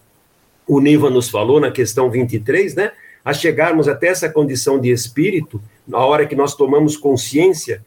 [0.65, 2.91] o Niva nos falou na questão 23, né?
[3.23, 7.83] A chegarmos até essa condição de espírito, na hora que nós tomamos consciência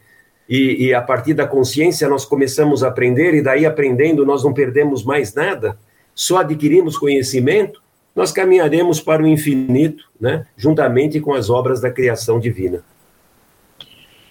[0.47, 4.53] e, e, a partir da consciência nós começamos a aprender, e daí aprendendo nós não
[4.53, 5.77] perdemos mais nada,
[6.13, 7.81] só adquirimos conhecimento,
[8.15, 12.83] nós caminharemos para o infinito, né, juntamente com as obras da criação divina.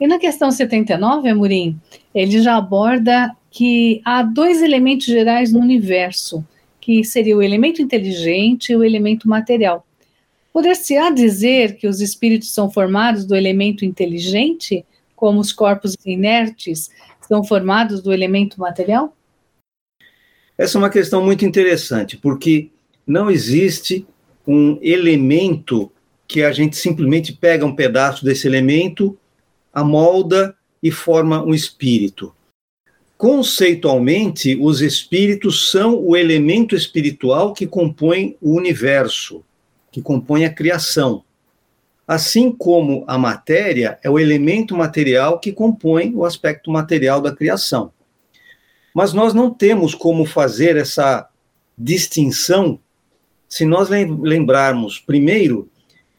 [0.01, 1.79] E na questão 79, Amorim,
[2.15, 6.45] ele já aborda que há dois elementos gerais no universo,
[6.81, 9.87] que seria o elemento inteligente e o elemento material.
[10.53, 14.85] Poder-se-á dizer que os espíritos são formados do elemento inteligente
[15.17, 16.91] como os corpos inertes
[17.21, 19.17] são formados do elemento material?
[20.59, 22.71] Essa é uma questão muito interessante, porque
[23.07, 24.07] não existe
[24.47, 25.91] um elemento
[26.29, 29.17] que a gente simplesmente pega um pedaço desse elemento,
[29.73, 32.35] amolda e forma um espírito.
[33.17, 39.45] Conceitualmente, os espíritos são o elemento espiritual que compõe o universo,
[39.93, 41.23] que compõe a criação
[42.07, 47.93] assim como a matéria é o elemento material que compõe o aspecto material da criação.
[48.95, 51.29] Mas nós não temos como fazer essa
[51.77, 52.79] distinção
[53.49, 55.69] se nós lembrarmos, primeiro,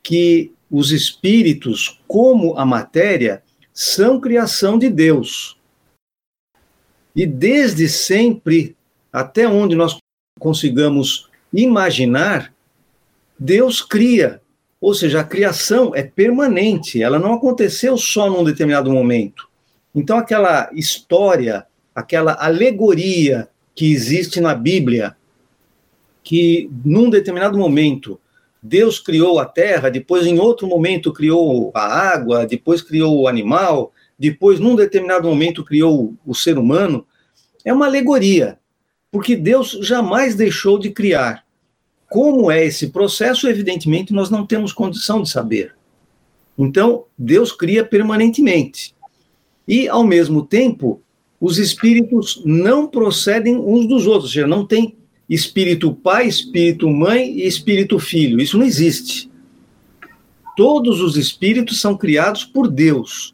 [0.01, 3.43] que os espíritos, como a matéria,
[3.74, 5.57] são criação de Deus.
[7.15, 8.76] E desde sempre,
[9.11, 9.97] até onde nós
[10.39, 12.53] consigamos imaginar,
[13.43, 14.41] Deus cria
[14.83, 19.47] ou seja, a criação é permanente, ela não aconteceu só num determinado momento.
[19.95, 21.65] Então, aquela história,
[21.95, 25.15] aquela alegoria que existe na Bíblia,
[26.21, 28.19] que num determinado momento
[28.61, 33.93] Deus criou a terra, depois em outro momento criou a água, depois criou o animal,
[34.19, 37.07] depois num determinado momento criou o ser humano,
[37.63, 38.59] é uma alegoria,
[39.09, 41.42] porque Deus jamais deixou de criar.
[42.14, 45.74] Como é esse processo, evidentemente, nós não temos condição de saber.
[46.55, 48.93] Então, Deus cria permanentemente.
[49.68, 51.01] E, ao mesmo tempo,
[51.41, 54.95] os espíritos não procedem uns dos outros, ou seja, não tem
[55.28, 58.39] espírito pai, espírito mãe e espírito filho.
[58.39, 59.28] Isso não existe.
[60.55, 63.34] Todos os espíritos são criados por Deus.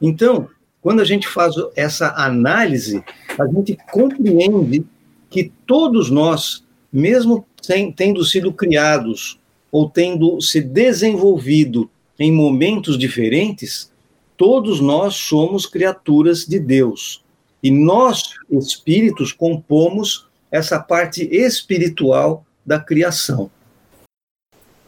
[0.00, 0.48] Então,
[0.80, 3.02] quando a gente faz essa análise,
[3.36, 4.86] a gente compreende
[5.28, 9.38] que todos nós, mesmo tendo sido criados
[9.70, 13.90] ou tendo se desenvolvido em momentos diferentes,
[14.36, 17.22] todos nós somos criaturas de Deus.
[17.62, 23.50] E nós, espíritos, compomos essa parte espiritual da criação.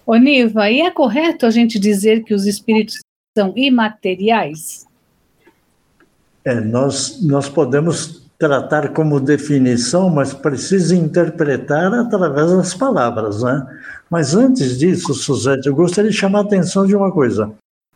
[0.07, 2.99] Oniva, e é correto a gente dizer que os espíritos
[3.37, 4.87] são imateriais?
[6.45, 13.65] É, nós, nós podemos tratar como definição, mas precisa interpretar através das palavras, né?
[14.11, 17.53] Mas antes disso, Suzete, eu gostaria de chamar a atenção de uma coisa.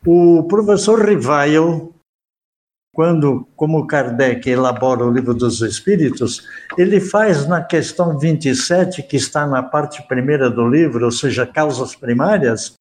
[0.06, 1.92] O professor Rivail,
[2.94, 6.46] quando, como Kardec elabora o livro dos Espíritos,
[6.78, 11.96] ele faz na questão 27, que está na parte primeira do livro, ou seja, causas
[11.96, 12.74] primárias,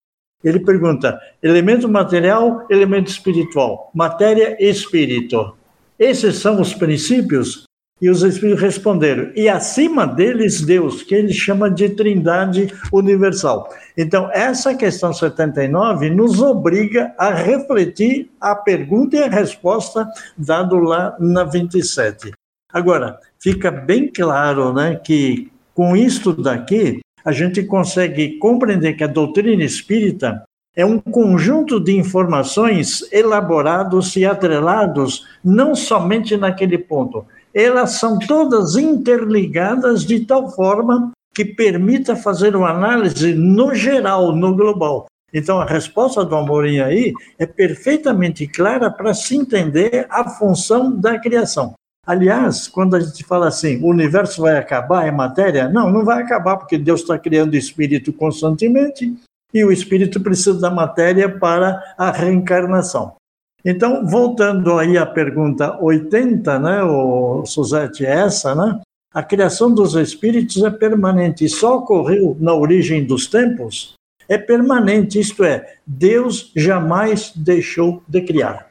[0.44, 5.58] ele pergunta: elemento material, elemento espiritual, matéria e espírito.
[5.98, 7.66] Esses são os princípios?
[8.02, 13.70] E os Espíritos responderam, e acima deles Deus, que ele chama de Trindade Universal.
[13.98, 20.06] Então, essa questão 79 nos obriga a refletir a pergunta e a resposta
[20.38, 22.34] dado lá na 27.
[22.74, 29.08] Agora, fica bem claro né, que com isto daqui, a gente consegue compreender que a
[29.08, 30.45] doutrina espírita
[30.76, 37.26] é um conjunto de informações elaborados e atrelados não somente naquele ponto.
[37.54, 44.54] Elas são todas interligadas de tal forma que permita fazer uma análise no geral, no
[44.54, 45.06] global.
[45.34, 51.20] Então, a resposta do Amorim aí é perfeitamente clara para se entender a função da
[51.20, 51.74] criação.
[52.08, 55.68] Aliás, quando a gente fala assim, o universo vai acabar, é matéria?
[55.68, 59.14] Não, não vai acabar, porque Deus está criando espírito constantemente
[59.56, 63.16] e o espírito precisa da matéria para a reencarnação.
[63.64, 68.82] Então, voltando aí à pergunta 80, né, o Suzette, essa, né?
[69.14, 73.94] A criação dos espíritos é permanente e só ocorreu na origem dos tempos?
[74.28, 78.70] É permanente, isto é, Deus jamais deixou de criar.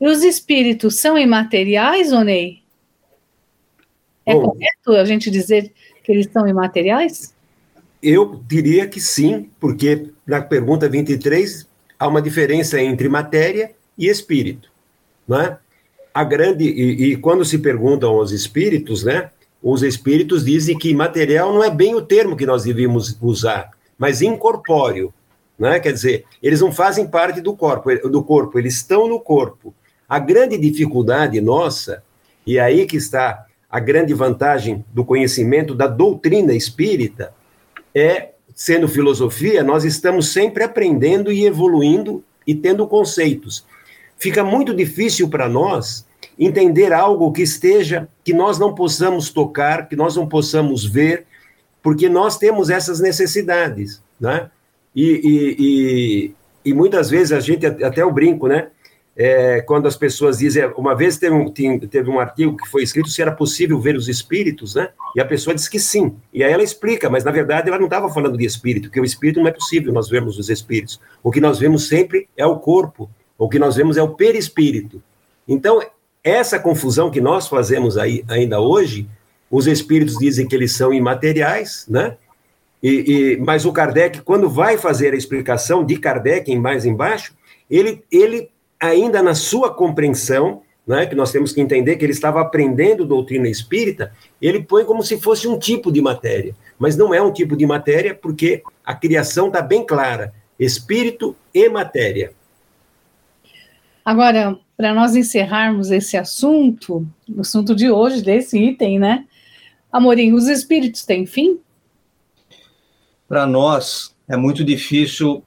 [0.00, 2.62] E os espíritos são imateriais, Onei?
[4.24, 5.72] É Bom, correto a gente dizer
[6.04, 7.34] que eles são imateriais?
[8.02, 11.66] Eu diria que sim, porque na pergunta 23
[11.98, 14.70] há uma diferença entre matéria e espírito,
[15.28, 15.58] né?
[16.12, 19.30] A grande e, e quando se perguntam aos espíritos, né?
[19.62, 24.22] Os espíritos dizem que material não é bem o termo que nós devíamos usar, mas
[24.22, 25.12] incorpóreo,
[25.58, 25.78] né?
[25.78, 29.74] Quer dizer, eles não fazem parte do corpo, do corpo, eles estão no corpo.
[30.08, 32.02] A grande dificuldade nossa,
[32.46, 37.32] e aí que está a grande vantagem do conhecimento da doutrina espírita,
[37.94, 43.64] é sendo filosofia, nós estamos sempre aprendendo e evoluindo e tendo conceitos.
[44.18, 46.06] Fica muito difícil para nós
[46.38, 51.24] entender algo que esteja, que nós não possamos tocar, que nós não possamos ver,
[51.82, 54.50] porque nós temos essas necessidades, né?
[54.94, 58.68] E, e, e, e muitas vezes a gente, até o brinco, né?
[59.22, 60.64] É, quando as pessoas dizem.
[60.78, 64.08] Uma vez teve um, teve um artigo que foi escrito se era possível ver os
[64.08, 64.88] espíritos, né?
[65.14, 66.16] E a pessoa disse que sim.
[66.32, 69.04] E aí ela explica, mas na verdade ela não estava falando de espírito, porque o
[69.04, 70.98] espírito não é possível nós vermos os espíritos.
[71.22, 75.02] O que nós vemos sempre é o corpo, o que nós vemos é o perispírito.
[75.46, 75.82] Então,
[76.24, 79.06] essa confusão que nós fazemos aí ainda hoje,
[79.50, 82.16] os espíritos dizem que eles são imateriais, né?
[82.82, 87.34] E, e, mas o Kardec, quando vai fazer a explicação de Kardec, em mais embaixo,
[87.68, 88.48] ele, ele
[88.80, 93.48] ainda na sua compreensão, né, que nós temos que entender que ele estava aprendendo doutrina
[93.48, 96.54] espírita, ele põe como se fosse um tipo de matéria.
[96.78, 101.68] Mas não é um tipo de matéria, porque a criação está bem clara: espírito e
[101.68, 102.32] matéria.
[104.04, 109.26] Agora, para nós encerrarmos esse assunto, o assunto de hoje, desse item, né?
[109.92, 111.60] Amorim, os espíritos têm fim?
[113.28, 115.44] Para nós, é muito difícil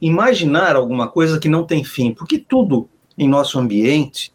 [0.00, 4.32] imaginar alguma coisa que não tem fim, porque tudo em nosso ambiente,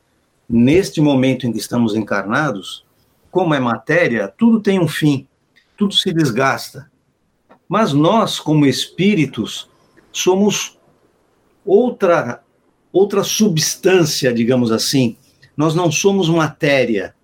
[0.49, 2.85] neste momento em que estamos encarnados,
[3.31, 5.27] como é matéria, tudo tem um fim,
[5.77, 6.91] tudo se desgasta.
[7.67, 9.69] Mas nós, como espíritos,
[10.11, 10.77] somos
[11.65, 12.43] outra
[12.91, 15.17] outra substância, digamos assim.
[15.57, 17.15] Nós não somos matéria.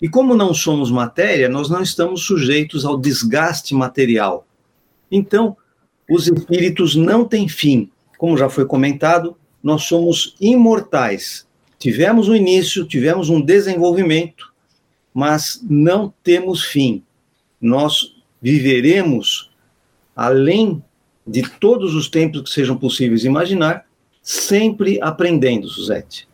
[0.00, 4.46] E como não somos matéria, nós não estamos sujeitos ao desgaste material.
[5.10, 5.56] Então,
[6.10, 7.90] os espíritos não têm fim.
[8.18, 11.46] Como já foi comentado, nós somos imortais.
[11.78, 14.52] Tivemos um início, tivemos um desenvolvimento,
[15.12, 17.02] mas não temos fim.
[17.60, 19.50] Nós viveremos
[20.14, 20.82] além
[21.26, 23.86] de todos os tempos que sejam possíveis imaginar,
[24.22, 26.28] sempre aprendendo, Suzete.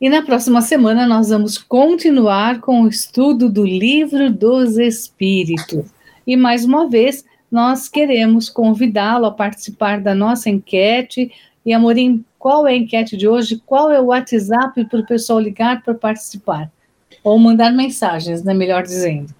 [0.00, 5.86] E na próxima semana nós vamos continuar com o estudo do Livro dos Espíritos.
[6.26, 7.24] E mais uma vez,
[7.54, 11.30] nós queremos convidá-lo a participar da nossa enquete.
[11.64, 13.62] E, Amorim, qual é a enquete de hoje?
[13.64, 16.68] Qual é o WhatsApp para o pessoal ligar para participar?
[17.22, 19.32] Ou mandar mensagens, né, melhor dizendo.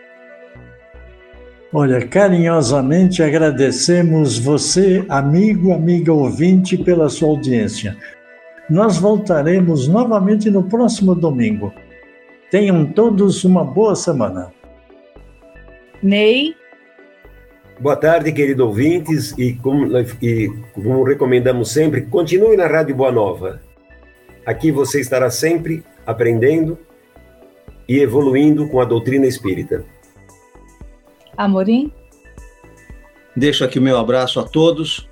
[1.79, 7.95] Olha, carinhosamente agradecemos você, amigo, amiga ouvinte, pela sua audiência.
[8.71, 11.75] Nós voltaremos novamente no próximo domingo.
[12.51, 14.51] Tenham todos uma boa semana.
[16.03, 16.57] Ney.
[17.79, 19.87] Boa tarde, queridos ouvintes, e como,
[20.23, 23.61] e como recomendamos sempre, continue na Rádio Boa Nova.
[24.47, 26.79] Aqui você estará sempre aprendendo
[27.87, 29.85] e evoluindo com a doutrina espírita.
[31.37, 31.93] Amorim?
[33.37, 35.09] Deixo aqui o meu abraço a todos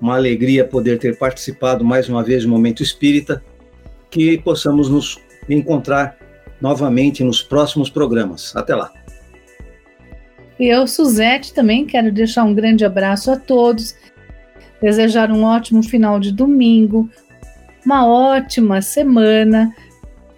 [0.00, 3.42] uma alegria poder ter participado mais uma vez do Momento Espírita,
[4.10, 6.16] que possamos nos encontrar
[6.60, 8.54] novamente nos próximos programas.
[8.54, 8.92] Até lá.
[10.58, 13.96] E eu, Suzete, também quero deixar um grande abraço a todos,
[14.80, 17.08] desejar um ótimo final de domingo,
[17.84, 19.74] uma ótima semana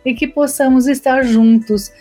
[0.04, 1.92] e que possamos estar juntos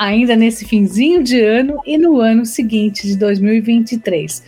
[0.00, 4.44] ainda nesse finzinho de ano e no ano seguinte de 2023.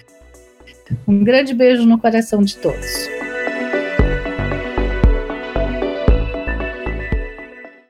[1.07, 3.11] Um grande beijo no coração de todos.